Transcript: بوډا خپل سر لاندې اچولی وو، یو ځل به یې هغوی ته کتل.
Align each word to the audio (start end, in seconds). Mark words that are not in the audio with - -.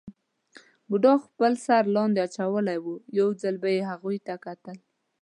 بوډا 0.89 1.13
خپل 1.25 1.51
سر 1.65 1.83
لاندې 1.95 2.19
اچولی 2.27 2.77
وو، 2.79 2.93
یو 3.19 3.27
ځل 3.41 3.55
به 3.63 3.69
یې 3.75 3.81
هغوی 3.91 4.17
ته 4.27 4.33
کتل. 4.45 4.77